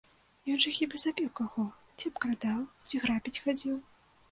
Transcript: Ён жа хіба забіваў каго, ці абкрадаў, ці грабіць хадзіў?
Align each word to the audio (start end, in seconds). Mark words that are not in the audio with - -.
Ён 0.53 0.61
жа 0.63 0.71
хіба 0.77 1.01
забіваў 1.01 1.35
каго, 1.41 1.67
ці 1.99 2.05
абкрадаў, 2.13 2.59
ці 2.89 3.05
грабіць 3.07 3.41
хадзіў? 3.47 3.81